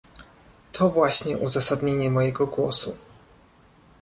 To 0.71 0.89
właśnie 0.89 1.37
uzasadnienie 1.37 2.09
mojego 2.11 2.47
głosu 2.47 2.97